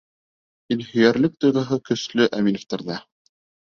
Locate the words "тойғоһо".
1.45-1.79